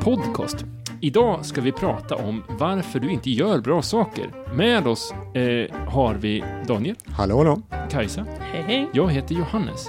podcast. 0.00 0.56
Idag 1.00 1.46
ska 1.46 1.60
vi 1.60 1.72
prata 1.72 2.14
om 2.14 2.44
varför 2.48 3.00
du 3.00 3.10
inte 3.10 3.30
gör 3.30 3.60
bra 3.60 3.82
saker. 3.82 4.30
Med 4.54 4.86
oss 4.86 5.12
eh, 5.34 5.74
har 5.88 6.14
vi 6.14 6.44
Daniel, 6.66 6.96
Hallå, 7.06 7.36
hallå. 7.38 7.62
Kajsa, 7.90 8.26
Hej 8.40 8.62
hej. 8.66 8.88
jag 8.92 9.10
heter 9.12 9.34
Johannes. 9.34 9.88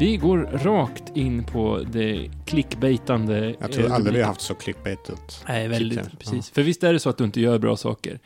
Vi 0.00 0.16
går 0.16 0.38
rakt 0.38 1.16
in 1.16 1.44
på 1.44 1.82
det 1.92 2.30
clickbaitande. 2.46 3.54
Jag 3.60 3.72
tror 3.72 3.86
eh, 3.86 3.94
aldrig 3.94 4.14
vi 4.14 4.20
har 4.20 4.28
haft 4.28 4.40
så 4.40 4.54
clickbaitigt. 4.54 5.44
Nej, 5.48 5.68
väldigt, 5.68 5.98
jag. 5.98 6.18
precis. 6.18 6.50
För 6.50 6.62
visst 6.62 6.84
är 6.84 6.92
det 6.92 7.00
så 7.00 7.10
att 7.10 7.18
du 7.18 7.24
inte 7.24 7.40
gör 7.40 7.58
bra 7.58 7.76
saker? 7.76 8.18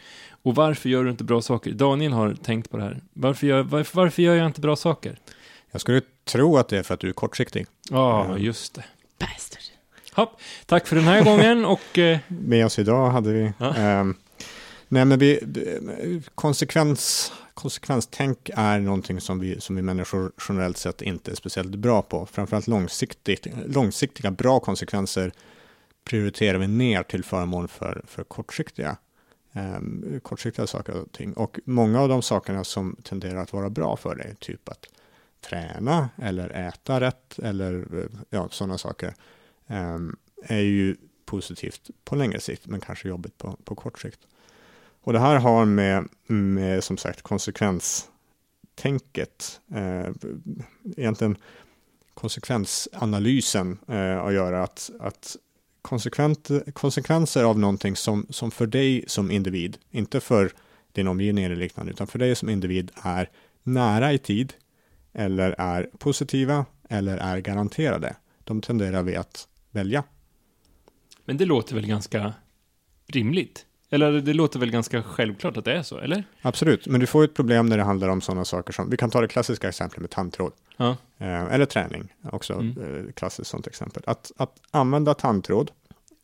Och 0.43 0.55
varför 0.55 0.89
gör 0.89 1.05
du 1.05 1.11
inte 1.11 1.25
bra 1.25 1.43
saker? 1.43 1.73
Daniel 1.73 2.12
har 2.12 2.35
tänkt 2.35 2.71
på 2.71 2.77
det 2.77 2.83
här. 2.83 3.01
Varför 3.12 3.47
gör, 3.47 3.62
varför, 3.62 3.97
varför 3.97 4.23
gör 4.23 4.35
jag 4.35 4.47
inte 4.47 4.61
bra 4.61 4.77
saker? 4.77 5.19
Jag 5.73 5.81
skulle 5.81 6.01
tro 6.25 6.57
att 6.57 6.69
det 6.69 6.79
är 6.79 6.83
för 6.83 6.95
att 6.95 7.01
du 7.01 7.09
är 7.09 7.12
kortsiktig. 7.12 7.67
Ja, 7.91 8.27
Ja. 8.29 8.39
just 8.39 8.75
det. 8.75 8.85
Bastard. 9.19 9.62
Hopp. 10.15 10.41
Tack 10.67 10.87
för 10.87 10.97
den 10.97 11.05
här 11.05 11.25
gången 11.25 11.65
och 11.77 11.99
eh, 11.99 12.19
Med 12.29 12.67
oss 12.67 12.79
idag 12.79 13.11
hade 13.11 13.33
vi... 13.33 13.53
Ja. 13.59 13.75
ehm, 13.75 14.15
nej, 14.89 15.05
men 15.05 15.19
vi... 15.19 15.41
Konsekvens, 16.35 17.33
konsekvenstänk 17.55 18.51
är 18.55 18.79
någonting 18.79 19.21
som 19.21 19.41
vi, 19.41 19.61
som 19.61 19.77
vi 19.77 19.83
människor 19.83 20.33
generellt 20.49 20.77
sett 20.77 21.03
inte 21.03 21.31
är 21.31 21.35
speciellt 21.35 21.75
bra 21.75 22.03
på. 22.03 22.27
Framförallt 22.27 22.67
långsiktigt, 22.67 23.47
långsiktiga 23.67 24.31
bra 24.31 24.61
konsekvenser 24.61 25.33
prioriterar 26.05 26.59
vi 26.59 26.67
ner 26.67 27.03
till 27.03 27.25
förmån 27.25 27.69
för, 27.69 28.03
för 28.07 28.25
kortsiktiga, 28.25 28.97
ehm, 29.53 30.21
kortsiktiga 30.23 30.67
saker 30.67 30.93
och 30.93 31.13
ting. 31.13 31.33
Och 31.33 31.59
många 31.65 32.01
av 32.01 32.09
de 32.09 32.23
sakerna 32.23 32.65
som 32.65 32.97
tenderar 33.02 33.43
att 33.43 33.52
vara 33.52 33.71
bra 33.71 33.97
för 33.97 34.15
dig, 34.15 34.35
typ 34.39 34.69
att 34.69 34.87
träna 35.41 36.09
eller 36.23 36.51
äta 36.51 37.01
rätt 37.01 37.39
eller 37.39 37.74
eh, 37.99 38.05
ja, 38.30 38.49
sådana 38.51 38.79
saker, 38.79 39.15
Ehm, 39.71 40.16
är 40.43 40.60
ju 40.60 40.96
positivt 41.24 41.90
på 42.04 42.16
längre 42.16 42.40
sikt, 42.40 42.66
men 42.66 42.80
kanske 42.80 43.09
jobbigt 43.09 43.38
på, 43.38 43.59
på 43.65 43.74
kort 43.74 43.99
sikt. 43.99 44.21
Och 45.02 45.12
det 45.12 45.18
här 45.18 45.37
har 45.37 45.65
med, 45.65 46.09
med 46.27 46.85
som 46.85 46.96
sagt 46.96 47.23
konsekvenstänket, 47.23 49.60
eh, 49.74 50.09
egentligen 50.96 51.37
konsekvensanalysen 52.15 53.79
eh, 53.88 54.18
att 54.18 54.32
göra. 54.32 54.62
Att, 54.62 54.90
att 55.01 55.37
konsekvent, 55.82 56.51
konsekvenser 56.73 57.45
av 57.45 57.59
någonting 57.59 57.96
som, 57.96 58.27
som 58.30 58.51
för 58.51 58.66
dig 58.66 59.05
som 59.07 59.30
individ, 59.30 59.79
inte 59.90 60.21
för 60.21 60.52
din 60.93 61.09
omgivning 61.09 61.45
eller 61.45 61.57
liknande, 61.57 61.93
utan 61.93 62.07
för 62.07 62.18
dig 62.18 62.37
som 62.37 62.49
individ 62.49 62.90
är 63.02 63.30
nära 63.62 64.12
i 64.12 64.19
tid, 64.19 64.53
eller 65.12 65.55
är 65.59 65.91
positiva, 65.99 66.66
eller 66.88 67.19
är 67.19 67.38
garanterade. 67.38 68.16
De 68.44 68.60
tenderar 68.60 69.03
vi 69.03 69.16
att 69.16 69.49
välja. 69.71 70.04
Men 71.25 71.37
det 71.37 71.44
låter 71.44 71.75
väl 71.75 71.87
ganska 71.87 72.32
rimligt? 73.06 73.66
Eller 73.91 74.12
det 74.12 74.32
låter 74.34 74.59
väl 74.59 74.71
ganska 74.71 75.03
självklart 75.03 75.56
att 75.56 75.65
det 75.65 75.72
är 75.72 75.82
så, 75.82 75.99
eller? 75.99 76.25
Absolut, 76.43 76.87
men 76.87 77.00
du 77.00 77.06
får 77.06 77.22
ju 77.22 77.25
ett 77.25 77.34
problem 77.34 77.66
när 77.66 77.77
det 77.77 77.82
handlar 77.82 78.09
om 78.09 78.21
sådana 78.21 78.44
saker 78.44 78.72
som, 78.72 78.91
vi 78.91 78.97
kan 78.97 79.10
ta 79.10 79.21
det 79.21 79.28
klassiska 79.28 79.69
exemplet 79.69 80.00
med 80.00 80.10
tandtråd. 80.10 80.53
Ja. 80.77 80.97
Eh, 81.19 81.44
eller 81.44 81.66
träning, 81.66 82.09
också 82.32 82.53
Mm. 82.53 83.06
eh, 83.06 83.12
klassiskt 83.12 83.50
sånt 83.50 83.66
exempel. 83.66 84.03
Att, 84.06 84.32
att 84.37 84.56
använda 84.71 85.15
tandtråd, 85.15 85.71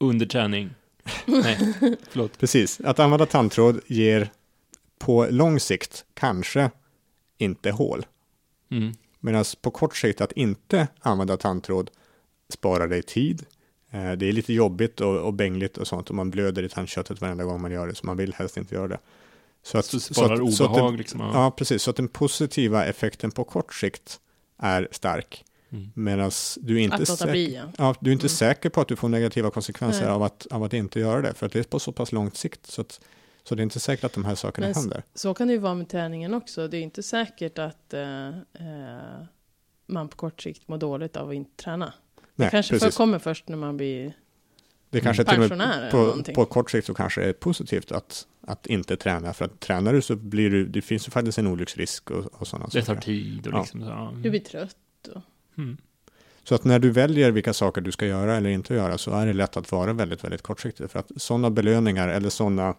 Under 0.01 0.27
träning. 0.27 0.71
Nej, 1.27 1.75
förlåt. 2.09 2.39
precis, 2.39 2.81
att 2.81 2.99
använda 2.99 3.27
tandtråd 3.27 3.81
ger 3.87 4.31
på 4.99 5.27
lång 5.31 5.61
sikt 5.61 6.05
kanske 6.15 6.71
inte 7.39 7.71
hål. 7.71 8.07
Mm. 8.71 8.93
Medan 9.21 9.45
på 9.63 9.71
kort 9.71 9.97
sikt 9.97 10.21
att 10.21 10.33
inte 10.33 10.89
använda 11.01 11.37
tandtråd 11.37 11.91
sparar 12.53 12.89
dig 12.89 13.03
tid. 13.03 13.47
Eh, 13.91 14.13
Det 14.13 14.27
är 14.29 14.33
lite 14.33 14.53
jobbigt 14.53 15.01
och, 15.01 15.17
och 15.17 15.35
bängligt 15.35 15.77
och 15.79 15.87
sånt 15.87 16.09
och 16.09 16.15
man 16.15 16.31
blöder 16.31 16.63
i 16.63 16.69
tandköttet 16.69 17.21
varenda 17.21 17.45
gång 17.45 17.61
man 17.61 17.73
gör 17.73 17.87
det 17.87 17.95
så 17.95 18.07
man 18.07 18.17
vill 18.17 18.35
helst 18.35 18.57
inte 18.57 18.75
göra 18.75 18.89
det. 18.89 18.99
Så, 19.63 19.79
att, 19.79 19.85
Så 19.85 20.01
sparar 20.01 20.43
att- 20.47 20.55
så 20.55 20.65
att 20.65 20.71
obehag 20.71 20.93
det, 20.93 20.99
liksom. 20.99 21.21
Ja. 21.21 21.31
Ja, 21.35 21.51
precis. 21.51 21.83
Så 21.83 21.91
att 21.91 21.97
den 21.97 22.09
positiva 22.09 22.85
effekten 22.85 23.31
på 23.31 23.45
kort 23.45 23.75
sikt 23.75 24.21
är 24.59 24.89
stark. 24.91 25.45
Mm. 25.71 25.91
Medan 25.95 26.31
du 26.61 26.75
är 26.77 26.81
inte, 26.81 26.97
Att 26.97 27.09
säker, 27.09 27.31
bli 27.33 27.55
ja. 27.55 27.63
ja, 27.79 27.95
du 28.01 28.11
är 28.11 28.13
inte 28.13 28.23
Mm. 28.27 28.29
säker 28.29 28.71
på 28.71 28.81
att 28.81 28.89
du 28.89 28.97
får 28.97 29.09
negativa 29.09 29.51
konsekvenser 29.51 30.01
Nej. 30.05 30.11
av 30.11 30.23
att, 30.23 30.47
av 30.51 30.63
att 30.65 30.73
inte 30.73 31.01
göra 31.01 31.21
det. 31.23 31.35
För 31.35 31.47
att 31.47 31.53
det 31.53 31.59
är 31.59 31.63
på 31.63 31.79
så 31.79 31.93
pass 31.93 32.13
långt 32.13 32.37
sikt. 32.37 32.67
Så, 32.67 32.81
att, 32.81 33.01
så 33.45 33.55
det 33.55 33.61
är 33.61 33.63
inte 33.63 33.81
säkert 33.81 34.05
att 34.05 34.13
de 34.13 34.25
här 34.25 34.35
sakerna 34.35 34.67
Men 34.67 34.75
händer. 34.77 35.03
Så 35.15 35.35
kan 35.35 35.47
det 35.47 35.53
ju 35.53 35.59
vara 35.59 35.75
med 35.75 35.89
träningen 35.89 36.35
också. 36.35 36.69
Det 36.69 36.77
är 36.77 36.83
inte 36.83 37.03
säkert 37.03 37.59
att 37.59 37.95
eh, 37.95 38.29
eh, 38.29 38.35
man 39.87 40.09
på 40.09 40.17
kort 40.17 40.43
sikt 40.43 40.69
mår 40.69 40.79
dåligt 40.79 41.17
av 41.17 41.29
att 41.29 41.35
inte 41.35 41.63
träna. 41.65 41.93
Nej, 42.37 42.47
det 42.47 42.51
kanske 42.51 42.79
precis. 42.79 42.97
kommer 42.97 43.19
först 43.19 43.49
när 43.49 43.57
man 43.57 43.77
blir 43.77 44.13
Det 44.91 45.01
kanske 45.01 45.25
till 45.25 45.35
och 45.35 45.41
pensionär 45.41 45.81
med 45.81 45.95
eller 45.95 46.23
på, 46.23 46.33
på 46.35 46.45
kort 46.45 46.71
sikt 46.71 46.87
så 46.87 46.95
kanske 46.95 47.21
det 47.21 47.29
är 47.29 47.33
positivt 47.33 47.93
att, 47.93 48.27
att 48.47 48.67
inte 48.67 48.97
träna. 48.97 49.33
För 49.33 49.45
att 49.45 49.61
tränar 49.61 49.93
du 49.93 50.03
så 50.03 50.17
blir 50.17 50.51
du, 50.51 50.67
det 50.67 50.83
finns 50.83 51.07
ju 51.09 51.11
faktiskt 51.11 51.39
en 51.39 51.47
olycksrisk 51.47 52.11
och, 52.11 52.25
och 52.41 52.47
sådana 52.47 52.67
Det 52.73 52.83
tar 52.83 52.95
saker. 52.95 53.01
tid 53.01 53.47
och 53.47 53.53
Ja. 53.53 53.61
liksom 53.61 53.81
så. 53.81 53.87
Ja. 53.87 54.13
Du 54.23 54.31
blir 54.31 54.41
trött. 54.41 54.77
Och, 55.15 55.23
Mm. 55.59 55.77
Så 56.45 56.55
att 56.55 56.65
när 56.65 56.79
du 56.79 56.91
väljer 56.91 57.31
vilka 57.31 57.53
saker 57.53 57.81
du 57.81 57.93
ska 57.93 58.07
göra 58.07 58.37
eller 58.37 58.51
inte 58.51 58.75
göra 58.75 58.99
så 58.99 59.11
är 59.11 59.27
det 59.27 59.33
lätt 59.33 59.57
att 59.57 59.73
vara 59.73 59.93
väldigt, 59.93 60.25
väldigt 60.25 60.43
kortsiktig. 60.43 60.91
För 60.91 60.99
att 60.99 61.11
sådana 61.17 61.51
belöningar 61.51 62.09
eller 62.09 62.29
sådana 62.31 62.75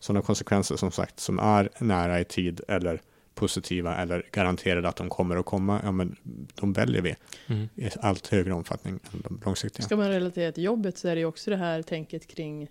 sådana 0.00 0.22
konsekvenser 0.22 0.76
som 0.76 0.90
sagt 0.90 1.20
som 1.20 1.38
är 1.38 1.68
nära 1.78 2.20
i 2.20 2.24
tid 2.24 2.60
eller 2.68 3.00
positiva 3.34 3.96
eller 3.96 4.26
garanterade 4.32 4.88
att 4.88 4.96
de 4.96 5.08
kommer 5.08 5.36
att 5.36 5.46
komma, 5.46 5.80
ja 5.84 5.92
men 5.92 6.16
de 6.54 6.72
väljer 6.72 7.02
vi 7.02 7.14
Mm. 7.46 7.68
i 7.76 7.88
allt 8.00 8.26
högre 8.26 8.52
omfattning 8.52 9.00
än 9.12 9.20
de 9.28 9.40
långsiktiga. 9.44 9.84
Ska 9.84 9.96
man 9.96 10.08
relatera 10.08 10.52
till 10.52 10.64
jobbet 10.64 10.98
så 10.98 11.08
är 11.08 11.14
det 11.14 11.20
ju 11.20 11.26
också 11.26 11.50
det 11.50 11.56
här 11.56 11.82
tänket 11.82 12.26
kring 12.26 12.62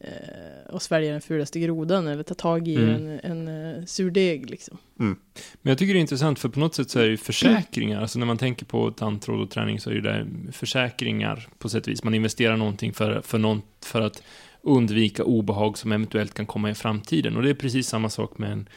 eh, 0.00 0.06
att 0.68 0.82
svälja 0.82 1.12
den 1.12 1.20
fulaste 1.20 1.60
grodan 1.60 2.06
eller 2.06 2.22
ta 2.22 2.34
tag 2.34 2.68
i 2.68 2.76
Mm. 2.76 3.18
en, 3.22 3.48
en 3.48 3.76
eh, 3.78 3.84
surdeg 3.84 4.50
liksom. 4.50 4.78
Mm. 5.00 5.16
Men 5.62 5.70
jag 5.70 5.78
tycker 5.78 5.92
det 5.94 5.98
är 5.98 6.00
intressant 6.00 6.38
för 6.38 6.48
på 6.48 6.60
något 6.60 6.74
sätt 6.74 6.90
så 6.90 6.98
är 6.98 7.04
det 7.04 7.10
ju 7.10 7.16
försäkringar. 7.16 8.00
Alltså 8.00 8.18
när 8.18 8.26
man 8.26 8.38
tänker 8.38 8.66
på 8.66 8.90
tandtråd 8.90 9.40
och 9.40 9.50
träning 9.50 9.80
så 9.80 9.90
är 9.90 9.94
det 9.94 10.00
där 10.00 10.26
försäkringar 10.52 11.48
på 11.58 11.68
sätt 11.68 11.86
och 11.86 11.92
vis. 11.92 12.04
Man 12.04 12.14
investerar 12.14 12.56
någonting 12.56 12.92
för, 12.92 13.20
för, 13.20 13.38
någon, 13.38 13.62
för 13.84 14.00
att 14.00 14.22
undvika 14.62 15.24
obehag 15.24 15.78
som 15.78 15.92
eventuellt 15.92 16.34
kan 16.34 16.46
komma 16.46 16.70
i 16.70 16.74
framtiden. 16.74 17.36
Och 17.36 17.42
det 17.42 17.50
är 17.50 17.54
precis 17.54 17.88
samma 17.88 18.08
sak 18.10 18.38
med 18.38 18.52
en 18.52 18.68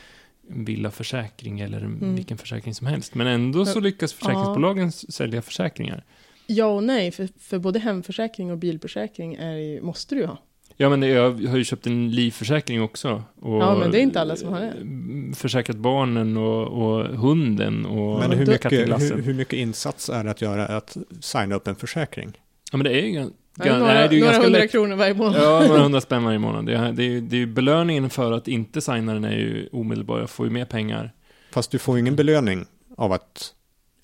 villaförsäkring 0.50 1.60
eller 1.60 1.78
Mm. 1.78 2.16
vilken 2.16 2.38
försäkring 2.38 2.74
som 2.76 2.88
helst. 2.88 3.16
Men 3.16 3.28
ändå 3.28 3.66
så 3.66 3.80
lyckas 3.80 4.14
försäkringsbolagen 4.14 4.88
s- 4.88 5.14
sälja 5.14 5.42
försäkringar. 5.42 6.04
Ja 6.48 6.66
och 6.66 6.84
nej, 6.84 7.12
för, 7.12 7.30
för 7.40 7.60
både 7.60 7.80
hemförsäkring 7.80 8.52
och 8.52 8.58
bilförsäkring 8.58 9.36
är 9.36 9.82
måste 9.82 10.16
du 10.16 10.22
ju 10.22 10.28
ha. 10.28 10.38
Ja, 10.78 10.90
men 10.90 11.02
jag 11.02 11.32
har 11.48 11.58
ju 11.58 11.64
köpt 11.64 11.88
en 11.88 12.12
livförsäkring 12.12 12.82
också. 12.82 13.24
Och, 13.42 13.62
Ja, 13.62 13.78
men 13.80 13.92
det 13.92 14.00
är 14.00 14.02
inte 14.02 14.22
alla 14.22 14.36
som 14.36 14.50
har 14.54 14.60
det. 14.60 14.68
eh, 14.68 15.34
Försäkrat 15.36 15.78
barnen 15.78 16.38
och, 16.38 16.68
och 16.68 17.06
hunden 17.18 17.86
och 17.86 18.20
Men 18.20 18.32
hur 18.32 18.46
mycket, 18.48 18.72
hur, 18.72 19.22
hur 19.22 19.34
mycket 19.34 19.54
insats 19.54 20.10
är 20.10 20.24
det 20.24 20.32
att 20.32 20.42
göra 20.42 20.66
att 20.66 20.98
signa 21.20 21.56
upp 21.56 21.68
en 21.68 21.76
försäkring? 21.76 22.32
Ja, 22.72 22.78
men 22.78 22.84
det 22.84 23.02
är 23.02 23.06
ju 23.06 23.30
några 23.58 23.80
nej, 23.94 24.10
det 24.10 24.16
är 24.16 24.20
några 24.20 24.34
hundra 24.34 24.60
lätt. 24.60 24.72
kronor 24.72 24.96
varje 24.96 25.14
månad. 25.14 25.42
Ja, 25.44 25.68
några 25.68 25.82
hundra 25.82 26.02
spänn 26.08 26.24
varje 26.24 26.40
månad. 26.40 26.66
Det 26.66 26.74
är, 26.74 26.92
det 26.92 27.04
är, 27.04 27.08
ju- 27.10 27.22
det 27.22 27.42
är 27.42 27.46
belöningen 27.46 28.10
för 28.10 28.32
att 28.32 28.48
inte 28.48 28.82
signa 28.82 29.14
den 29.14 29.24
är 29.24 29.32
ju 29.38 29.70
omedelbar. 29.72 30.20
Jag 30.20 30.30
får 30.30 30.46
ju 30.46 30.52
mer 30.52 30.66
pengar. 30.66 31.12
Fast 31.52 31.72
du 31.72 31.80
får 31.80 31.96
ju 31.96 32.02
ingen 32.02 32.16
belöning 32.16 32.66
av 32.98 33.12
att 33.12 33.54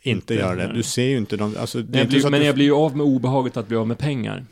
inte, 0.03 0.09
Inte, 0.33 0.33
göra 0.33 0.55
det. 0.55 0.65
nej. 0.67 0.75
Du 0.75 0.83
ser 0.83 1.05
ju 1.05 1.17
inte 1.17 1.37
de, 1.37 1.55
alltså, 1.59 1.77
det 1.77 1.83
Men 1.85 1.93
är 1.93 1.97
jag, 1.99 2.05
inte 2.05 2.15
blir, 2.19 2.29
men 2.31 2.39
du, 2.39 2.45
jag 2.45 2.55
blir 2.55 2.65
ju 2.65 2.73
av 2.73 2.97
med 2.97 3.05
obehaget 3.05 3.57
att 3.57 3.67
bli 3.67 3.77
av 3.77 3.87
med 3.87 3.97
pengar. 3.97 4.45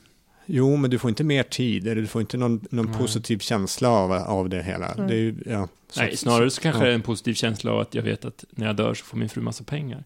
Jo, 0.46 0.76
men 0.76 0.90
du 0.90 1.00
får 1.00 1.10
inte 1.10 1.24
mer 1.24 1.44
tid, 1.44 1.88
eller 1.88 2.02
du 2.02 2.08
får 2.08 2.22
inte 2.22 2.38
någon, 2.38 2.68
någon 2.72 2.86
Nej. 2.86 2.98
positiv 2.98 3.38
känsla 3.40 3.90
av, 3.90 4.12
av 4.12 4.50
det 4.50 4.64
hela. 4.64 4.94
Nej. 4.98 5.08
Det 5.08 5.16
är 5.52 5.54
ja, 5.54 5.68
så 5.90 6.02
Nej, 6.02 6.18
snarare 6.18 6.50
så 6.50 6.62
kanske 6.62 6.82
ja. 6.82 6.86
det 6.86 6.92
är 6.92 6.96
en 6.96 7.02
positiv 7.02 7.34
känsla 7.34 7.72
av 7.72 7.80
att 7.80 7.96
jag 7.96 8.04
vet 8.04 8.26
att 8.26 8.46
när 8.50 8.68
jag 8.68 8.76
dör 8.76 8.94
så 8.94 9.06
får 9.06 9.18
min 9.18 9.30
fru 9.30 9.42
massa 9.42 9.64
pengar. 9.64 10.04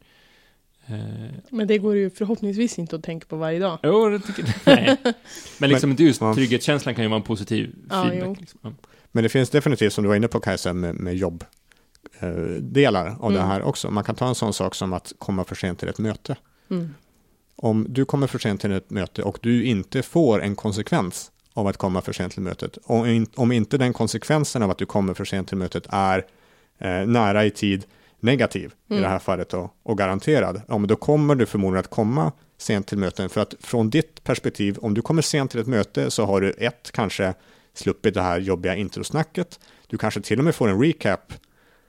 Eh, 0.88 0.96
Men 1.50 1.68
det 1.68 1.78
går 1.78 1.96
ju 1.96 2.10
förhoppningsvis 2.10 2.80
inte 2.80 2.96
att 2.96 3.04
tänka 3.04 3.26
på 3.28 3.36
varje 3.36 3.60
dag. 3.60 3.80
jo, 3.84 4.10
det 4.10 4.20
tycker 4.20 4.44
jag. 4.66 4.76
Nej. 4.78 4.98
Men 5.60 5.70
liksom 5.70 5.92
inte 5.92 6.04
just 6.04 6.22
trygghetskänslan 6.36 6.96
kan 6.96 7.04
ju 7.04 7.10
vara 7.10 7.20
en 7.20 7.24
positiv 7.26 7.76
Ja, 7.90 8.10
feedback. 8.10 8.40
Liksom. 8.40 8.76
Men 9.12 9.24
det 9.24 9.30
finns 9.30 9.50
definitivt, 9.50 9.94
som 9.94 10.04
du 10.04 10.08
var 10.08 10.16
inne 10.16 10.28
på 10.28 10.40
Kajsa, 10.40 10.74
med, 10.74 10.96
med 10.96 11.16
jobb. 11.16 11.44
eh, 12.20 12.30
delar 12.62 13.16
av 13.20 13.32
det 13.32 13.38
Mm. 13.38 13.50
här 13.50 13.62
också. 13.62 13.92
Man 13.92 14.04
kan 14.04 14.16
ta 14.16 14.28
en 14.28 14.36
sån 14.36 14.54
sak 14.54 14.76
som 14.76 14.94
att 14.94 15.14
komma 15.18 15.44
för 15.44 15.56
sent 15.56 15.80
till 15.80 15.88
ett 15.88 15.98
möte. 16.00 16.36
Mm. 16.72 16.94
Om 17.56 17.86
du 17.90 18.06
kommer 18.06 18.28
för 18.28 18.40
sent 18.40 18.62
till 18.62 18.72
ett 18.72 18.90
möte 18.90 19.24
och 19.24 19.40
du 19.42 19.64
inte 19.64 20.02
får 20.02 20.42
en 20.42 20.56
konsekvens 20.56 21.32
av 21.54 21.68
att 21.68 21.78
komma 21.78 22.02
för 22.02 22.14
sent 22.14 22.34
till 22.34 22.42
mötet, 22.42 22.78
om, 22.84 23.06
in, 23.06 23.28
om 23.36 23.52
inte 23.52 23.78
den 23.78 23.94
konsekvensen 23.94 24.64
av 24.64 24.72
att 24.72 24.78
du 24.78 24.86
kommer 24.86 25.14
för 25.14 25.26
sent 25.26 25.48
till 25.48 25.58
mötet 25.58 25.86
är 25.90 26.26
eh, 26.80 27.06
nära 27.08 27.46
i 27.46 27.52
tid 27.52 27.86
negativ, 28.24 28.74
i 28.88 28.92
Mm. 28.94 29.04
det 29.04 29.10
här 29.10 29.20
fallet 29.20 29.50
då, 29.50 29.74
och 29.84 29.98
garanterad, 29.98 30.62
ja, 30.68 30.78
men 30.78 30.88
då 30.88 30.96
kommer 30.96 31.36
du 31.36 31.46
förmodligen 31.46 31.80
att 31.80 31.90
komma 31.90 32.32
sent 32.58 32.88
till 32.88 32.98
möten. 32.98 33.30
För 33.30 33.42
att 33.42 33.54
från 33.60 33.90
ditt 33.90 34.24
perspektiv, 34.24 34.78
om 34.82 34.94
du 34.94 35.02
kommer 35.02 35.22
sent 35.22 35.52
till 35.52 35.60
ett 35.60 35.68
möte 35.68 36.12
så 36.12 36.26
har 36.26 36.42
du 36.42 36.52
ett, 36.52 36.92
kanske 36.92 37.34
sluppit 37.74 38.14
det 38.14 38.22
här 38.22 38.40
jobbiga 38.40 38.76
introsnacket. 38.76 39.60
Du 39.88 39.98
kanske 39.98 40.22
till 40.22 40.40
och 40.40 40.46
med 40.46 40.56
får 40.56 40.68
en 40.70 40.82
recap 40.84 41.34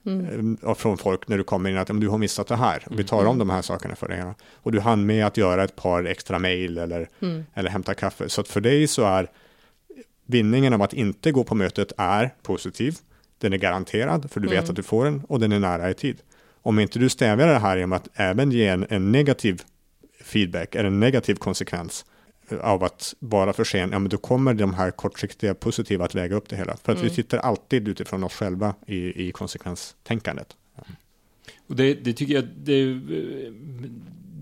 Mm. 0.06 0.58
eh, 0.62 0.75
från 0.75 0.98
folk 0.98 1.28
när 1.28 1.38
du 1.38 1.44
kommer 1.44 1.70
in 1.70 1.76
att 1.78 1.90
om 1.90 2.00
du 2.00 2.08
har 2.08 2.19
missat 2.19 2.46
det 2.46 2.56
här, 2.56 2.86
vi 2.90 3.04
tar 3.04 3.19
Mm. 3.20 3.31
om 3.31 3.38
de 3.38 3.50
här 3.50 3.62
sakerna 3.62 3.96
för 3.96 4.08
dig. 4.08 4.22
Och 4.52 4.72
du 4.72 4.81
hann 4.81 5.06
med 5.06 5.26
att 5.26 5.36
göra 5.36 5.64
ett 5.64 5.76
par 5.76 6.04
extra 6.04 6.38
mejl 6.38 6.78
eller, 6.78 7.08
Mm. 7.22 7.44
eller 7.54 7.70
hämta 7.70 7.94
kaffe. 7.94 8.28
Så 8.28 8.40
att 8.40 8.48
för 8.48 8.60
dig 8.60 8.86
så 8.86 9.02
är 9.04 9.31
vinningen 10.26 10.72
av 10.75 10.82
att 10.82 10.92
inte 10.92 11.32
gå 11.32 11.44
på 11.44 11.54
mötet 11.54 11.92
är 11.98 12.34
positiv. 12.42 12.96
Den 13.38 13.52
är 13.52 13.56
garanterad, 13.58 14.31
för 14.31 14.40
du 14.40 14.48
vet 14.48 14.58
Mm. 14.58 14.70
att 14.70 14.76
du 14.76 14.82
får 14.82 15.04
den 15.04 15.22
och 15.28 15.40
den 15.40 15.52
är 15.52 15.58
nära 15.60 15.90
i 15.90 15.94
tid. 15.94 16.22
Om 16.62 16.78
inte 16.78 16.98
du 16.98 17.08
stävjar 17.08 17.46
det 17.48 17.58
här 17.58 17.76
genom 17.76 17.92
att 17.92 18.08
även 18.14 18.50
ge 18.52 18.66
en, 18.66 18.86
en 18.88 19.12
negativ 19.12 19.62
feedback 20.22 20.75
eller 20.75 20.86
en 20.86 21.00
negativ 21.00 21.34
konsekvens 21.34 22.04
av 22.60 22.84
att 22.84 23.14
vara 23.19 23.52
för 23.52 23.64
sen, 23.64 23.90
ja 23.92 23.98
men 23.98 24.08
då 24.08 24.16
kommer 24.16 24.54
de 24.54 24.75
här 24.75 24.90
kortsiktiga 24.90 25.54
positiva 25.54 26.04
att 26.04 26.14
väga 26.14 26.36
upp 26.36 26.48
det 26.48 26.56
hela. 26.56 26.76
För 26.76 26.92
att 26.92 26.98
vi 26.98 27.02
Mm. 27.02 27.14
tittar 27.14 27.38
alltid 27.38 27.88
utifrån 27.88 28.25
oss 28.25 28.34
själva 28.34 28.75
i, 28.86 29.28
i 29.28 29.32
konsekvenstänkandet. 29.32 30.56
Och 31.66 31.76
det, 31.76 31.94
det 31.94 32.12
tycker 32.12 32.34
jag, 32.34 32.44
det, 32.56 33.00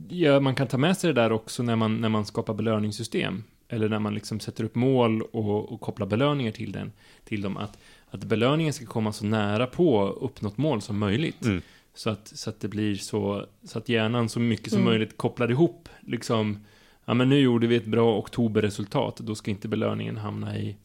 ja, 0.09 0.41
man 0.41 0.55
kan 0.55 0.67
ta 0.67 0.79
med 0.79 0.97
sig 0.97 1.13
det 1.15 1.21
där 1.21 1.33
också 1.33 1.63
när 1.63 1.77
man, 1.77 2.01
när 2.01 2.09
man 2.09 2.25
skapar 2.27 2.55
belöningssystem. 2.55 3.45
Eller 3.69 3.89
när 3.89 3.99
man 3.99 4.15
liksom 4.15 4.41
sätter 4.41 4.65
upp 4.65 4.75
mål 4.75 5.23
och, 5.23 5.73
och 5.73 5.81
kopplar 5.81 6.07
belöningar 6.07 6.53
till, 6.53 6.73
den, 6.73 6.93
till 7.25 7.43
dem. 7.43 7.57
Att, 7.57 7.79
att 8.15 8.25
belöningen 8.25 8.73
ska 8.73 8.87
komma 8.87 9.13
så 9.13 9.25
nära 9.25 9.67
på 9.67 10.09
uppnått 10.09 10.57
mål 10.59 10.83
som 10.83 10.99
möjligt. 10.99 11.45
Mm. 11.45 11.63
Så, 11.95 12.11
att, 12.11 12.29
så 12.29 12.51
att 12.51 12.61
det 12.61 12.69
blir 12.69 12.95
så, 12.95 13.47
så 13.65 13.79
att 13.79 13.89
hjärnan 13.89 14.29
så 14.29 14.41
mycket 14.41 14.69
som 14.71 14.79
Mm. 14.81 14.91
möjligt 14.91 15.17
kopplar 15.17 15.51
ihop. 15.51 15.89
Liksom, 16.01 16.65
ja 17.05 17.15
men 17.15 17.29
nu 17.29 17.39
gjorde 17.41 17.67
vi 17.67 17.77
ett 17.77 17.85
bra 17.87 18.19
oktoberresultat. 18.19 19.17
Då 19.17 19.35
ska 19.35 19.51
inte 19.51 19.69
belöningen 19.69 20.17
hamna 20.17 20.59
i 20.59 20.77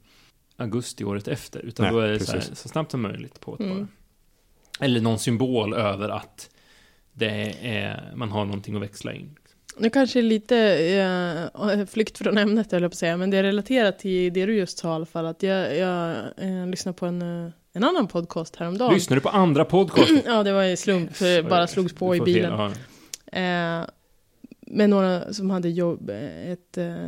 augusti 0.58 1.04
året 1.04 1.28
efter. 1.28 1.60
Utan 1.60 1.84
Nej, 1.84 1.94
då 1.94 2.00
är 2.00 2.08
det 2.10 2.20
så, 2.20 2.32
här, 2.32 2.42
så 2.42 2.56
snabbt 2.70 2.92
som 2.92 3.02
möjligt 3.02 3.40
på 3.40 3.54
ett 3.54 3.60
Mm. 3.60 3.78
bara. 3.78 3.88
Eller 4.86 5.02
någon 5.02 5.20
symbol 5.20 5.74
över 5.74 6.10
att 6.10 6.50
det 7.14 7.56
är, 7.62 8.14
man 8.16 8.32
har 8.32 8.46
någonting 8.46 8.76
att 8.76 8.82
växla 8.82 9.14
in. 9.14 9.36
Nu 9.80 9.90
kanske 9.90 10.22
lite 10.22 10.58
eh, 10.58 11.86
flykt 11.86 12.18
från 12.18 12.38
ämnet, 12.38 12.74
eller 12.74 12.90
på 12.90 12.96
säga, 12.96 13.18
men 13.18 13.30
det 13.30 13.38
är 13.38 13.44
relaterat 13.44 14.00
till 14.00 14.34
det 14.34 14.46
du 14.46 14.56
just 14.56 14.78
sa 14.78 14.92
i 14.92 14.92
alla 14.92 15.06
fall. 15.06 15.26
Att 15.26 15.44
jag, 15.44 15.78
jag 15.78 16.16
eh, 16.38 16.68
lyssnade 16.68 16.98
på 16.98 17.06
en, 17.06 17.22
eh, 17.22 17.52
en 17.74 17.84
annan 17.84 18.08
podcast 18.08 18.56
häromdagen. 18.56 18.94
Lyssnar 18.94 19.16
du 19.16 19.22
på 19.22 19.30
andra 19.30 19.66
podcast? 19.66 20.12
Ja, 20.26 20.44
det 20.44 20.52
var 20.52 20.64
i 20.64 20.78
slump, 20.78 21.22
eh, 21.22 21.50
bara 21.50 21.68
slogs 21.68 21.94
på 21.94 22.16
i 22.16 22.22
bilen. 22.22 22.54
Eh, 23.32 23.86
med 24.62 24.90
några 24.90 25.34
som 25.34 25.50
hade 25.50 25.70
jobb, 25.70 26.10
eh, 26.10 26.52
ett, 26.52 26.78
eh, 26.78 27.06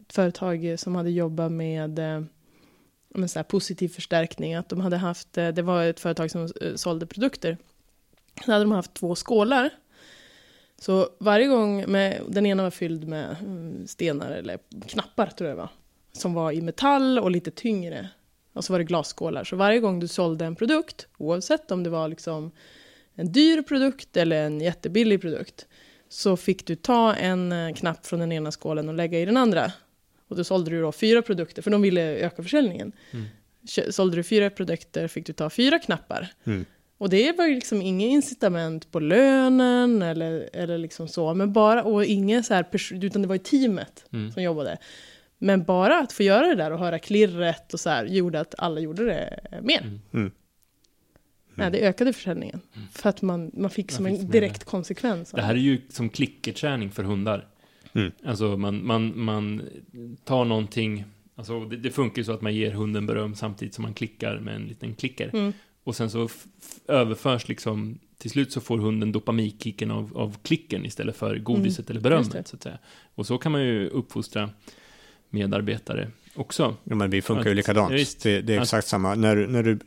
ett 0.00 0.12
företag 0.12 0.74
som 0.78 0.94
hade 0.94 1.10
jobbat 1.10 1.52
med 1.52 1.98
eh, 1.98 2.22
med 3.16 3.30
så 3.30 3.38
här 3.38 3.44
positiv 3.44 3.88
förstärkning. 3.88 4.54
Att 4.54 4.68
de 4.68 4.80
hade 4.80 4.96
haft, 4.96 5.38
eh, 5.38 5.48
det 5.48 5.62
var 5.62 5.84
ett 5.84 6.00
företag 6.00 6.30
som 6.30 6.42
eh, 6.42 6.74
sålde 6.74 7.06
produkter. 7.06 7.56
Så 8.44 8.52
hade 8.52 8.64
de 8.64 8.72
haft 8.72 8.94
två 8.94 9.14
skålar. 9.14 9.70
Så 10.78 11.08
varje 11.18 11.46
gång, 11.46 11.90
med, 11.90 12.22
den 12.28 12.46
ena 12.46 12.62
var 12.62 12.70
fylld 12.70 13.08
med 13.08 13.36
mm, 13.40 13.86
stenar 13.86 14.30
eller 14.30 14.58
knappar 14.86 15.26
tror 15.26 15.48
jag 15.48 15.56
det 15.56 15.62
var. 15.62 15.70
Som 16.12 16.34
var 16.34 16.52
i 16.52 16.60
metall 16.60 17.18
och 17.18 17.30
lite 17.30 17.50
tyngre. 17.50 18.08
Och 18.52 18.64
så 18.64 18.72
var 18.72 18.78
det 18.78 18.84
glasskålar. 18.84 19.44
Så 19.44 19.56
varje 19.56 19.80
gång 19.80 20.00
du 20.00 20.08
sålde 20.08 20.44
en 20.44 20.56
produkt, 20.56 21.06
oavsett 21.18 21.70
om 21.70 21.82
det 21.82 21.90
var 21.90 22.08
liksom 22.08 22.50
en 23.14 23.32
dyr 23.32 23.62
produkt 23.62 24.16
eller 24.16 24.44
en 24.44 24.60
jättebillig 24.60 25.20
produkt, 25.20 25.66
så 26.08 26.36
fick 26.36 26.66
du 26.66 26.74
ta 26.74 27.14
en 27.14 27.52
eh, 27.52 27.74
knapp 27.74 28.06
från 28.06 28.20
den 28.20 28.32
ena 28.32 28.50
skålen 28.50 28.88
och 28.88 28.94
lägga 28.94 29.20
i 29.20 29.24
den 29.24 29.36
andra. 29.36 29.72
Och 30.28 30.36
då 30.36 30.44
sålde 30.44 30.70
du 30.70 30.80
då 30.80 30.92
fyra 30.92 31.22
produkter, 31.22 31.62
för 31.62 31.70
de 31.70 31.82
ville 31.82 32.02
öka 32.02 32.42
försäljningen. 32.42 32.92
Mm. 33.10 33.26
Sålde 33.90 34.16
du 34.16 34.22
fyra 34.22 34.50
produkter 34.50 35.08
fick 35.08 35.26
du 35.26 35.32
ta 35.32 35.50
fyra 35.50 35.78
knappar. 35.78 36.32
Mm. 36.44 36.64
Och 36.98 37.08
det 37.08 37.32
var 37.38 37.46
ju 37.46 37.54
liksom 37.54 37.82
inget 37.82 38.08
incitament 38.08 38.92
på 38.92 39.00
lönen 39.00 40.02
eller, 40.02 40.48
eller 40.52 40.78
liksom 40.78 41.08
så, 41.08 41.34
men 41.34 41.52
bara, 41.52 41.82
och 41.84 42.04
inget 42.04 42.46
så 42.46 42.54
här, 42.54 42.66
utan 42.90 43.22
det 43.22 43.28
var 43.28 43.34
ju 43.34 43.38
teamet 43.38 44.04
Mm. 44.12 44.32
som 44.32 44.42
jobbade. 44.42 44.78
Men 45.38 45.64
bara 45.64 45.98
att 45.98 46.12
få 46.12 46.22
göra 46.22 46.46
det 46.46 46.54
där 46.54 46.70
och 46.70 46.78
höra 46.78 46.98
klirret 46.98 47.74
och 47.74 47.80
så 47.80 47.90
här 47.90 48.04
gjorde 48.06 48.40
att 48.40 48.54
alla 48.58 48.80
gjorde 48.80 49.04
det 49.04 49.40
mer. 49.62 49.80
Mm. 49.80 50.00
Mm. 50.14 50.30
Nej, 51.54 51.70
det 51.70 51.78
ökade 51.80 52.12
försäljningen. 52.12 52.60
För 52.92 53.08
att 53.08 53.22
man, 53.22 53.50
man 53.54 53.70
fick 53.70 53.92
som 53.92 54.04
fick 54.04 54.18
en 54.20 54.30
direkt 54.30 54.64
konsekvens. 54.64 55.34
av 55.34 55.36
Det 55.36 55.44
här 55.46 55.54
är 55.54 55.58
ju 55.58 55.80
som 55.88 56.08
klickerträning 56.08 56.90
för 56.90 57.02
hundar. 57.02 57.46
Mm. 57.92 58.12
Alltså 58.24 58.56
man, 58.56 58.86
man, 58.86 59.18
man 59.20 59.62
tar 60.24 60.44
någonting, 60.44 61.04
alltså 61.34 61.64
det, 61.64 61.76
det 61.76 61.90
funkar 61.90 62.18
ju 62.18 62.24
så 62.24 62.32
att 62.32 62.42
man 62.42 62.54
ger 62.54 62.70
hunden 62.70 63.06
beröm 63.06 63.34
samtidigt 63.34 63.74
som 63.74 63.82
man 63.82 63.94
klickar 63.94 64.38
med 64.38 64.54
en 64.54 64.64
liten 64.66 64.94
klicker. 64.94 65.30
Mm. 65.32 65.52
Och 65.86 65.96
sen 65.96 66.10
så 66.10 66.28
överförs 66.88 67.48
liksom, 67.48 67.98
till 68.18 68.30
slut 68.30 68.52
så 68.52 68.60
får 68.60 68.78
hunden 68.78 69.12
dopaminkicken 69.12 69.90
av, 69.90 70.12
av 70.16 70.36
klicken 70.42 70.84
istället 70.86 71.16
för 71.16 71.38
godiset 71.38 71.90
eller 71.90 72.00
Mm. 72.00 72.12
just 72.18 72.30
berömmet. 72.30 72.48
Så 72.48 72.56
att 72.56 72.62
säga. 72.62 72.78
Och 73.14 73.26
så 73.26 73.38
kan 73.38 73.52
man 73.52 73.62
ju 73.64 73.88
uppfostra 73.88 74.50
medarbetare 75.30 76.10
också. 76.34 76.76
Ja, 76.84 76.94
men 76.94 77.10
vi 77.10 77.22
funkar 77.22 77.44
ju 77.44 77.50
Att- 77.50 77.56
likadant. 77.56 77.90
ja, 77.90 77.96
visst. 77.96 78.22
det, 78.22 78.40
det 78.40 78.54
är 78.54 78.58
Att- 78.58 78.62
exakt 78.62 78.88
samma. 78.88 79.14
När, 79.14 79.36
du- 79.36 79.46
när, 79.46 79.62
du, 79.62 79.78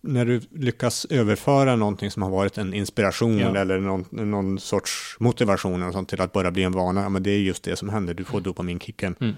när 0.00 0.24
du 0.24 0.40
lyckas 0.50 1.04
överföra 1.10 1.76
någonting 1.76 2.10
som 2.10 2.22
har 2.22 2.30
varit 2.30 2.58
en 2.58 2.74
inspiration 2.74 3.38
Ja. 3.38 3.56
eller 3.56 3.78
någon, 3.80 4.04
någon 4.10 4.58
sorts 4.58 5.16
motivation 5.20 5.82
och 5.82 5.92
sånt 5.92 6.08
till 6.08 6.20
att 6.20 6.32
bara 6.32 6.50
bli 6.50 6.62
en 6.62 6.72
vana, 6.72 7.02
ja, 7.02 7.08
men 7.08 7.22
det 7.22 7.30
är 7.30 7.38
just 7.38 7.62
det 7.64 7.76
som 7.76 7.88
händer. 7.88 8.14
Du 8.14 8.24
får 8.24 8.40
dopaminkicken 8.40 9.16
Mm. 9.20 9.34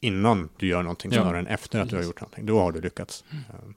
innan 0.00 0.48
du 0.56 0.66
gör 0.68 0.82
någonting, 0.82 1.12
Ja. 1.12 1.22
snarare 1.22 1.38
än 1.38 1.46
efter 1.46 1.80
att 1.80 1.88
du 1.90 1.96
har 1.96 2.02
gjort 2.02 2.20
någonting. 2.20 2.46
Då 2.46 2.58
har 2.60 2.72
du 2.72 2.80
lyckats. 2.80 3.24
Um, 3.64 3.74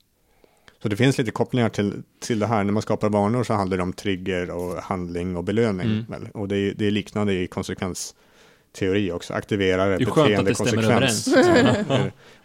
Så 0.85 0.89
det 0.89 0.95
finns 0.95 1.17
lite 1.17 1.31
kopplingar 1.31 1.69
till, 1.69 2.03
till 2.19 2.39
det 2.39 2.47
här. 2.47 2.63
När 2.63 2.73
man 2.73 2.81
skapar 2.81 3.09
vanor 3.09 3.43
så 3.43 3.53
handlar 3.53 3.77
det 3.77 3.83
om 3.83 3.93
trigger 3.93 4.49
och 4.51 4.77
handling 4.83 5.37
och 5.37 5.43
belöning. 5.43 5.85
Mm. 5.87 6.05
Väl? 6.09 6.27
Och 6.33 6.47
det 6.47 6.57
är, 6.57 6.73
det 6.77 6.87
är 6.87 6.91
liknande 6.91 7.33
i 7.33 7.47
konsekvensteori 7.47 9.11
också. 9.11 9.33
Aktiverare, 9.33 9.97
beteende, 9.97 10.53
konsekvens. 10.53 11.27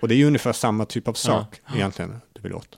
Och 0.01 0.09
det 0.09 0.15
är 0.15 0.17
ju 0.17 0.27
ungefär 0.27 0.53
samma 0.53 0.85
typ 0.85 1.09
av 1.09 1.13
sak 1.13 1.61
Ja. 1.67 1.75
egentligen 1.77 2.21
du 2.33 2.41
vill 2.43 2.55
åt. 2.55 2.77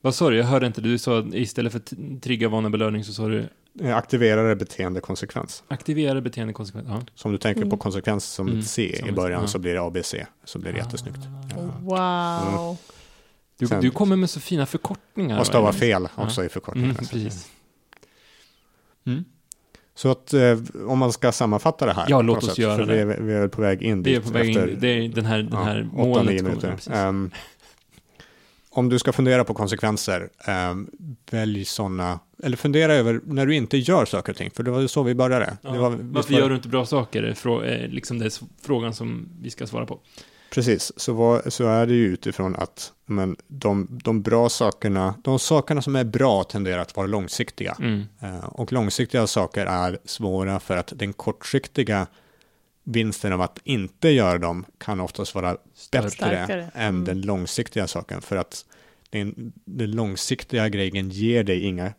Vad 0.00 0.14
sa 0.14 0.30
du? 0.30 0.36
Jag 0.36 0.44
hörde 0.44 0.66
inte. 0.66 0.80
Du 0.80 0.98
sa 0.98 1.26
istället 1.32 1.72
för 1.72 1.80
trigga 2.20 2.48
vana 2.48 2.70
belöning 2.70 3.04
så 3.04 3.12
sa 3.12 3.28
du 3.28 3.48
Eh, 3.82 3.96
Aktiverare, 3.96 4.56
beteende, 4.56 5.00
konsekvens. 5.00 5.62
aktivera 5.68 6.20
beteende 6.20 6.52
konsekvens. 6.52 6.86
Ja. 6.88 7.00
Så 7.14 7.28
om 7.28 7.32
du 7.32 7.38
tänker 7.38 7.60
på 7.62 7.66
Mm. 7.66 7.78
konsekvens 7.78 8.24
som 8.24 8.48
Mm, 8.48 8.60
ett 8.60 8.66
C 8.66 8.94
som 8.98 9.06
i 9.06 9.10
ett- 9.10 9.16
början 9.16 9.40
ja. 9.42 9.46
så 9.48 9.58
blir 9.58 9.74
det 9.74 9.80
ABC. 9.82 10.14
Så 10.44 10.58
blir 10.58 10.72
det 10.72 10.78
jättesnyggt. 10.78 11.18
Ja. 11.56 11.70
Wow. 11.82 12.76
Du, 13.60 13.66
Sen- 13.66 13.80
du 13.80 13.90
kommer 13.90 14.16
med 14.16 14.30
så 14.30 14.40
fina 14.40 14.66
förkortningar. 14.66 15.40
Och 15.40 15.46
stava 15.46 15.66
va? 15.66 15.72
fel 15.72 16.08
Ja. 16.16 16.22
också 16.24 16.44
i 16.44 16.48
förkortningen. 16.48 16.90
Mm, 16.90 16.96
precis. 16.96 17.50
Mm. 19.06 19.24
Så 19.94 20.10
att 20.10 20.32
eh, 20.34 20.58
om 20.86 20.98
man 20.98 21.12
ska 21.12 21.32
sammanfatta 21.32 21.86
det 21.86 21.92
här. 21.92 22.06
Ja, 22.08 22.22
låt 22.22 22.38
oss 22.38 22.44
sätt, 22.48 22.58
göra 22.58 22.76
för 22.76 22.86
det. 22.86 23.04
Vi 23.04 23.12
är, 23.14 23.20
vi 23.20 23.32
är 23.34 23.48
på 23.48 23.62
väg 23.62 23.82
in 23.82 24.02
Det 24.02 24.10
är 24.10 24.14
dit. 24.14 24.24
på 24.24 24.30
väg 24.32 24.48
efter, 24.50 24.68
in. 24.68 24.80
Det 24.80 24.88
är 24.88 25.08
den 25.08 25.26
här, 25.26 25.38
den 25.42 25.62
här 25.62 25.88
ja, 25.96 26.04
målet. 26.04 26.24
8-9 26.24 26.26
kommer, 26.38 26.42
minuter. 26.42 26.72
precis. 26.74 26.92
Ehm, 26.92 27.30
om 28.70 28.88
du 28.88 28.98
ska 28.98 29.12
fundera 29.12 29.44
på 29.44 29.54
konsekvenser, 29.54 30.28
um, 30.70 30.90
välj 31.30 31.64
sådana, 31.64 32.20
eller 32.42 32.56
fundera 32.56 32.94
över 32.94 33.20
när 33.24 33.46
du 33.46 33.54
inte 33.54 33.78
gör 33.78 34.04
saker 34.04 34.32
och 34.32 34.36
ting, 34.38 34.50
för 34.50 34.62
det 34.62 34.70
var 34.70 34.80
ju 34.80 34.88
så 34.88 35.02
vi 35.02 35.14
började. 35.14 35.56
Ja, 35.62 35.70
det 35.72 35.78
var, 35.78 35.90
Varför 36.00 36.34
gör 36.34 36.48
du 36.48 36.54
inte 36.54 36.68
bra 36.68 36.86
saker? 36.86 37.22
är 37.22 37.34
frå- 37.34 37.62
är 37.64 37.88
liksom 37.88 38.18
det 38.18 38.26
är 38.26 38.32
frågan 38.62 38.94
som 38.94 39.28
vi 39.42 39.50
ska 39.50 39.66
svara 39.66 39.86
på. 39.86 40.00
Precis, 40.50 40.92
så, 40.96 41.12
var, 41.12 41.50
så 41.50 41.66
är 41.66 41.86
det 41.86 41.94
ju 41.94 42.06
utifrån 42.06 42.56
att 42.56 42.92
men 43.06 43.36
de, 43.48 43.98
de 44.04 44.22
bra 44.22 44.48
sakerna, 44.48 45.14
de 45.24 45.38
sakerna 45.38 45.82
som 45.82 45.96
är 45.96 46.04
bra 46.04 46.44
tenderar 46.44 46.78
att 46.78 46.96
vara 46.96 47.06
långsiktiga. 47.06 47.76
Mm. 47.78 48.04
Eh, 48.20 48.44
och 48.44 48.72
långsiktiga 48.72 49.26
saker 49.26 49.66
är 49.66 49.98
svåra 50.04 50.60
för 50.60 50.76
att 50.76 50.92
den 50.96 51.12
kortsiktiga 51.12 52.06
vinsten 52.84 53.32
av 53.32 53.40
att 53.40 53.58
inte 53.64 54.08
göra 54.08 54.38
dem 54.38 54.64
kan 54.78 55.00
oftast 55.00 55.34
vara 55.34 55.56
bättre 55.92 56.10
Starkare. 56.10 56.70
än 56.74 56.88
Mm. 56.94 57.04
den 57.04 57.20
långsiktiga 57.20 57.86
saken. 57.86 58.20
För 58.20 58.36
att 58.36 58.64
den, 59.10 59.52
den 59.64 59.90
långsiktiga 59.90 60.68
grejen 60.68 61.10
ger 61.10 61.44
dig 61.44 61.60
inga, 61.60 61.92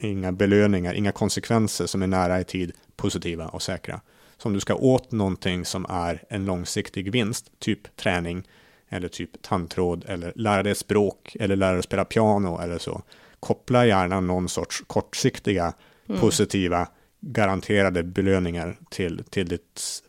inga 0.00 0.32
belöningar, 0.32 0.94
inga 0.94 1.12
konsekvenser 1.12 1.86
som 1.86 2.02
är 2.02 2.06
nära 2.06 2.40
i 2.40 2.44
tid 2.44 2.72
positiva 2.96 3.48
och 3.48 3.62
säkra. 3.62 4.00
Så 4.38 4.48
om 4.48 4.52
du 4.52 4.60
ska 4.60 4.74
åt 4.74 5.12
någonting 5.12 5.64
som 5.64 5.86
är 5.88 6.24
en 6.28 6.44
långsiktig 6.44 7.12
vinst, 7.12 7.52
typ 7.58 7.96
träning 7.96 8.48
eller 8.88 9.08
typ 9.08 9.42
tandtråd 9.42 10.04
eller 10.08 10.32
lära 10.36 10.62
dig 10.62 10.74
språk 10.74 11.36
eller 11.40 11.56
lära 11.56 11.72
dig 11.72 11.82
spela 11.82 12.04
piano 12.04 12.60
eller 12.60 12.78
så, 12.78 13.02
koppla 13.40 13.86
gärna 13.86 14.20
någon 14.20 14.48
sorts 14.48 14.82
kortsiktiga 14.86 15.72
Mm. 16.08 16.20
positiva 16.20 16.88
garanterade 17.20 18.02
belöningar 18.02 18.78
till, 18.90 19.24
till 19.30 19.48
ditt 19.48 20.02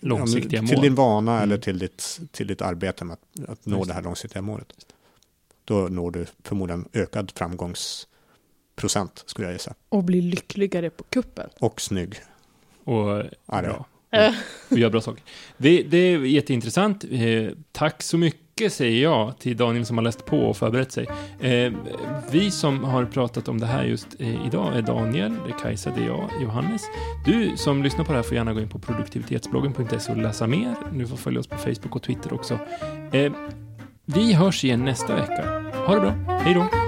Långsiktiga 0.00 0.62
mål. 0.62 0.68
Till 0.68 0.80
din 0.80 0.94
vana 0.94 1.32
Mm. 1.32 1.42
eller 1.42 1.58
till 1.58 1.78
ditt, 1.78 2.20
till 2.32 2.46
ditt 2.46 2.62
arbete 2.62 3.04
med 3.04 3.14
att, 3.14 3.48
att 3.48 3.66
nå 3.66 3.76
Just 3.76 3.88
det 3.88 3.94
här 3.94 4.02
långsiktiga 4.02 4.42
målet. 4.42 4.66
Då 5.64 5.74
når 5.88 6.10
du 6.10 6.26
förmodligen 6.44 6.88
ökad 6.92 7.32
framgångsprocent 7.34 9.22
skulle 9.26 9.46
jag 9.46 9.52
gissa. 9.52 9.74
Och 9.88 10.04
bli 10.04 10.20
lyckligare 10.20 10.90
på 10.90 11.04
kuppen. 11.04 11.50
Och 11.60 11.80
snygg. 11.80 12.14
Och 12.86 13.22
bra. 13.46 13.86
Eh, 14.10 14.32
Och 14.70 14.78
gör 14.78 14.90
bra 14.90 15.00
saker. 15.00 15.22
Det, 15.56 15.82
det 15.82 15.96
är 15.96 16.18
jätteintressant. 16.18 17.04
Eh, 17.10 17.48
tack 17.72 18.02
så 18.02 18.18
mycket 18.18 18.72
säger 18.72 19.02
jag 19.02 19.38
till 19.38 19.56
Daniel 19.56 19.86
som 19.86 19.96
har 19.98 20.04
läst 20.04 20.24
på 20.24 20.38
och 20.38 20.56
förberett 20.56 20.92
sig. 20.92 21.06
Eh, 21.40 21.72
vi 22.30 22.50
som 22.50 22.84
har 22.84 23.04
pratat 23.04 23.48
om 23.48 23.60
det 23.60 23.66
här 23.66 23.84
just 23.84 24.06
eh, 24.18 24.46
idag 24.46 24.76
är 24.76 24.82
Daniel, 24.82 25.34
det 25.46 25.52
är 25.52 25.58
Kajsa, 25.58 25.92
det 25.96 26.02
är 26.02 26.06
jag, 26.06 26.30
Johannes. 26.42 26.82
Du 27.26 27.56
som 27.56 27.82
lyssnar 27.82 28.04
på 28.04 28.12
det 28.12 28.18
här 28.18 28.22
får 28.22 28.34
gärna 28.36 28.52
gå 28.52 28.60
in 28.60 28.68
på 28.68 28.78
produktivitetsbloggen.se 28.78 30.12
och 30.12 30.18
läsa 30.18 30.46
mer. 30.46 30.74
Du 30.92 31.06
får 31.06 31.16
följa 31.16 31.40
oss 31.40 31.46
på 31.46 31.56
Facebook 31.58 31.96
och 31.96 32.02
Twitter 32.02 32.32
också. 32.32 32.58
Vi 34.04 34.32
hörs 34.32 34.64
igen 34.64 34.84
nästa 34.84 35.14
vecka. 35.14 35.72
Ha 35.86 35.94
det 35.94 36.00
bra, 36.00 36.10
hej 36.28 36.54
då! 36.54 36.85